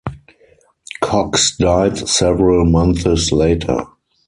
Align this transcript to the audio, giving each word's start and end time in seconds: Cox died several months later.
Cox 1.03 1.55
died 1.57 1.95
several 2.09 2.65
months 2.65 3.31
later. 3.31 3.85